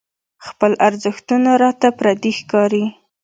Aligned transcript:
خپل 0.47 0.71
ارزښتونه 0.87 1.51
راته 1.63 1.87
پردي 1.97 2.31
ښکاري. 2.39 2.85